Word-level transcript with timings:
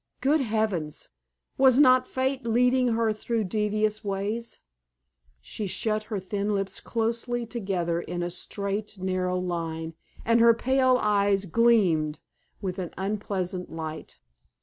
Good 0.19 0.41
heavens! 0.41 1.09
was 1.59 1.79
not 1.79 2.07
fate 2.07 2.43
leading 2.43 2.87
her 2.93 3.13
through 3.13 3.43
devious 3.43 4.03
ways? 4.03 4.57
She 5.39 5.67
shut 5.67 6.01
her 6.05 6.19
thin 6.19 6.55
lips 6.55 6.79
closely 6.79 7.45
together 7.45 8.01
in 8.01 8.23
a 8.23 8.31
straight, 8.31 8.97
narrow 8.97 9.37
line, 9.37 9.93
and 10.25 10.39
her 10.41 10.55
pale 10.55 10.97
eyes 10.99 11.45
gleamed 11.45 12.17
with 12.63 12.79
an 12.79 12.89
unpleasant 12.97 13.71
light. 13.71 14.17